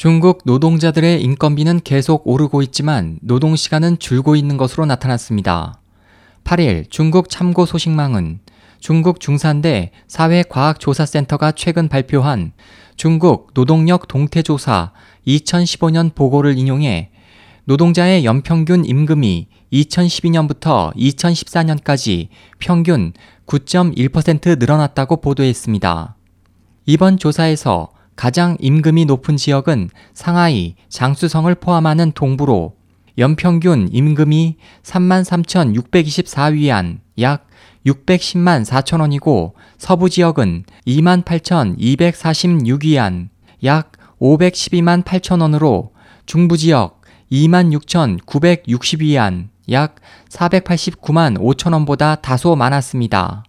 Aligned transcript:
중국 0.00 0.40
노동자들의 0.46 1.22
인건비는 1.22 1.82
계속 1.84 2.26
오르고 2.26 2.62
있지만 2.62 3.18
노동시간은 3.20 3.98
줄고 3.98 4.34
있는 4.34 4.56
것으로 4.56 4.86
나타났습니다. 4.86 5.78
8일 6.42 6.90
중국 6.90 7.28
참고 7.28 7.66
소식망은 7.66 8.40
중국 8.78 9.20
중산대 9.20 9.90
사회과학조사센터가 10.08 11.52
최근 11.52 11.90
발표한 11.90 12.52
중국 12.96 13.52
노동력 13.52 14.08
동태조사 14.08 14.92
2015년 15.26 16.14
보고를 16.14 16.56
인용해 16.56 17.10
노동자의 17.66 18.24
연평균 18.24 18.86
임금이 18.86 19.48
2012년부터 19.70 20.96
2014년까지 20.96 22.28
평균 22.58 23.12
9.1% 23.46 24.58
늘어났다고 24.58 25.20
보도했습니다. 25.20 26.16
이번 26.86 27.18
조사에서 27.18 27.90
가장 28.20 28.56
임금이 28.60 29.06
높은 29.06 29.38
지역은 29.38 29.88
상하이, 30.12 30.74
장수성을 30.90 31.54
포함하는 31.54 32.12
동부로 32.12 32.76
연평균 33.16 33.88
임금이 33.90 34.58
33,624위안, 34.82 36.98
약 37.18 37.46
610만 37.86 38.66
4천 38.66 39.00
원이고 39.00 39.54
서부 39.78 40.10
지역은 40.10 40.64
28,246위안, 40.86 43.30
약 43.64 43.92
512만 44.20 45.02
8천 45.02 45.40
원으로 45.40 45.92
중부 46.26 46.58
지역 46.58 47.00
26,960위안, 47.32 49.48
약 49.70 49.94
489만 50.28 51.38
5천 51.38 51.72
원보다 51.72 52.16
다소 52.16 52.54
많았습니다. 52.54 53.44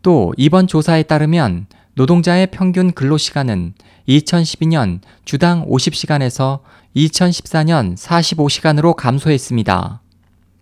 또 0.00 0.32
이번 0.38 0.66
조사에 0.66 1.02
따르면 1.02 1.66
노동자의 1.98 2.46
평균 2.52 2.92
근로시간은 2.92 3.74
2012년 4.08 5.00
주당 5.24 5.66
50시간에서 5.66 6.60
2014년 6.94 7.96
45시간으로 7.96 8.94
감소했습니다. 8.94 10.00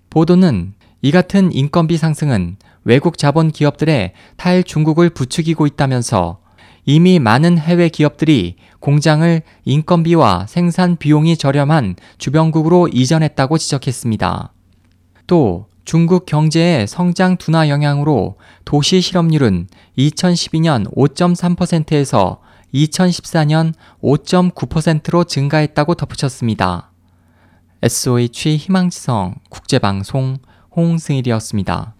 보도는 0.08 0.72
이 1.02 1.10
같은 1.10 1.52
인건비 1.52 1.98
상승은 1.98 2.56
외국 2.84 3.18
자본 3.18 3.50
기업들의 3.50 4.14
탈 4.38 4.64
중국을 4.64 5.10
부추기고 5.10 5.66
있다면서 5.66 6.40
이미 6.86 7.18
많은 7.18 7.58
해외 7.58 7.90
기업들이 7.90 8.56
공장을 8.80 9.42
인건비와 9.66 10.46
생산 10.48 10.96
비용이 10.96 11.36
저렴한 11.36 11.96
주변국으로 12.16 12.88
이전했다고 12.88 13.58
지적했습니다. 13.58 14.54
또 15.26 15.66
중국 15.86 16.26
경제의 16.26 16.88
성장 16.88 17.36
둔화 17.36 17.68
영향으로 17.68 18.38
도시 18.64 19.00
실업률은 19.00 19.68
2012년 19.96 20.92
5.3%에서 20.92 22.40
2014년 22.74 23.72
5.9%로 24.02 25.22
증가했다고 25.22 25.94
덧붙였습니다. 25.94 26.90
SOH 27.82 28.56
희망지성 28.56 29.36
국제방송 29.48 30.38
홍승일이었습니다. 30.74 31.95